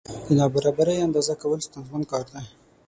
د 0.25 0.27
نابرابرۍ 0.39 0.97
اندازه 1.07 1.33
کول 1.41 1.59
ستونزمن 1.67 2.03
کار 2.11 2.25
دی. 2.33 2.45